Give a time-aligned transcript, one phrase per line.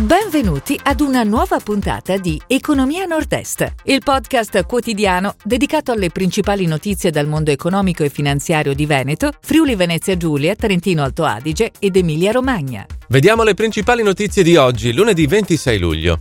[0.00, 7.10] Benvenuti ad una nuova puntata di Economia Nord-Est, il podcast quotidiano dedicato alle principali notizie
[7.10, 12.32] dal mondo economico e finanziario di Veneto, Friuli Venezia Giulia, Trentino Alto Adige ed Emilia
[12.32, 12.86] Romagna.
[13.08, 16.20] Vediamo le principali notizie di oggi, lunedì 26 luglio.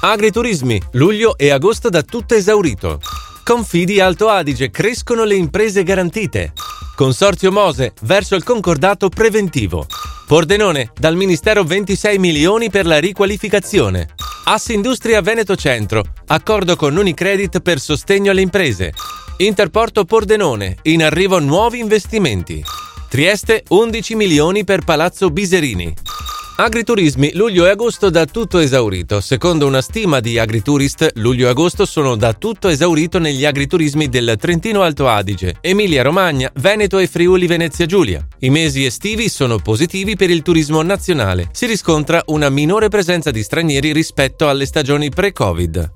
[0.00, 3.00] Agriturismi, luglio e agosto da tutto esaurito.
[3.44, 6.52] Confidi Alto Adige, crescono le imprese garantite.
[6.96, 9.86] Consorzio Mose, verso il concordato preventivo.
[10.30, 14.10] Pordenone, dal Ministero 26 milioni per la riqualificazione.
[14.44, 18.92] Assindustria Veneto Centro, accordo con Unicredit per sostegno alle imprese.
[19.38, 22.62] Interporto Pordenone, in arrivo nuovi investimenti.
[23.08, 25.92] Trieste 11 milioni per Palazzo Biserini.
[26.62, 29.22] Agriturismi, luglio e agosto da tutto esaurito.
[29.22, 34.36] Secondo una stima di Agriturist, luglio e agosto sono da tutto esaurito negli agriturismi del
[34.38, 38.26] Trentino Alto Adige, Emilia Romagna, Veneto e Friuli Venezia Giulia.
[38.40, 41.48] I mesi estivi sono positivi per il turismo nazionale.
[41.50, 45.90] Si riscontra una minore presenza di stranieri rispetto alle stagioni pre-Covid.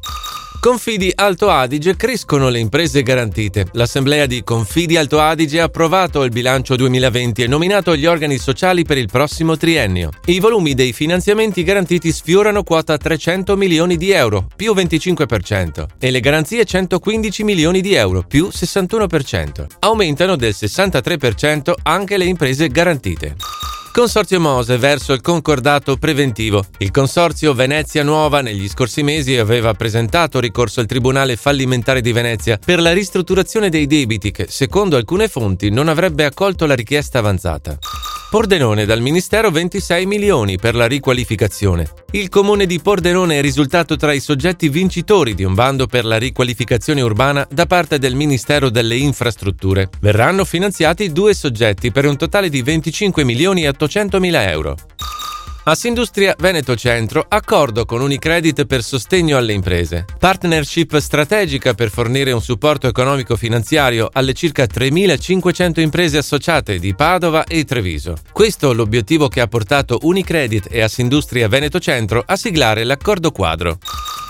[0.64, 3.66] Confidi Alto Adige crescono le imprese garantite.
[3.72, 8.82] L'Assemblea di Confidi Alto Adige ha approvato il bilancio 2020 e nominato gli organi sociali
[8.82, 10.08] per il prossimo triennio.
[10.24, 16.20] I volumi dei finanziamenti garantiti sfiorano quota 300 milioni di euro, più 25%, e le
[16.20, 19.66] garanzie 115 milioni di euro, più 61%.
[19.80, 23.36] Aumentano del 63% anche le imprese garantite.
[23.94, 26.64] Consorzio Mose verso il concordato preventivo.
[26.78, 32.58] Il Consorzio Venezia Nuova negli scorsi mesi aveva presentato ricorso al Tribunale fallimentare di Venezia
[32.58, 37.78] per la ristrutturazione dei debiti che, secondo alcune fonti, non avrebbe accolto la richiesta avanzata.
[38.34, 41.88] Pordenone dal Ministero 26 milioni per la riqualificazione.
[42.10, 46.18] Il comune di Pordenone è risultato tra i soggetti vincitori di un bando per la
[46.18, 49.88] riqualificazione urbana da parte del Ministero delle Infrastrutture.
[50.00, 54.74] Verranno finanziati due soggetti per un totale di 25 milioni e 800 mila euro.
[55.66, 60.04] Assindustria Veneto Centro, accordo con Unicredit per sostegno alle imprese.
[60.18, 67.64] Partnership strategica per fornire un supporto economico-finanziario alle circa 3.500 imprese associate di Padova e
[67.64, 68.16] Treviso.
[68.30, 73.78] Questo è l'obiettivo che ha portato Unicredit e Assindustria Veneto Centro a siglare l'accordo quadro.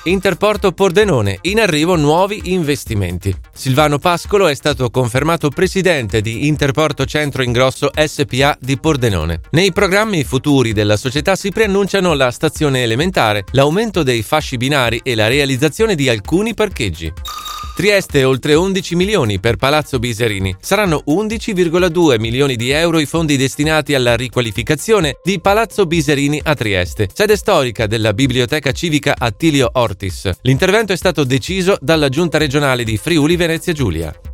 [0.06, 3.34] Interporto Pordenone, in arrivo nuovi investimenti.
[3.54, 9.40] Silvano Pascolo è stato confermato presidente di Interporto Centro Ingrosso SPA di Pordenone.
[9.52, 15.14] Nei programmi futuri della società si preannunciano la stazione elementare, l'aumento dei fasci binari e
[15.14, 17.10] la realizzazione di alcuni parcheggi.
[17.74, 20.54] Trieste oltre 11 milioni per Palazzo Biserini.
[20.60, 27.08] Saranno 11,2 milioni di euro i fondi destinati alla riqualificazione di Palazzo Biserini a Trieste,
[27.12, 30.30] sede storica della Biblioteca Civica Attilio Ortis.
[30.42, 34.14] L'intervento è stato deciso dalla Giunta regionale di Friuli Venezia Giulia.